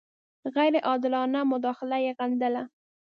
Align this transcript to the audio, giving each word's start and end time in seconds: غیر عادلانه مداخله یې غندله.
غیر 0.55 0.73
عادلانه 0.87 1.39
مداخله 1.51 1.97
یې 2.05 2.11
غندله. 2.17 2.63